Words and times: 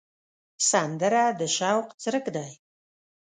سندره 0.69 1.23
د 1.39 1.41
شوق 1.57 1.87
څرک 2.03 2.25
دی 2.35 2.51